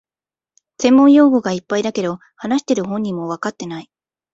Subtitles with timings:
[0.79, 3.91] 専門用語がいっぱいだけど、話してる本人もわかってない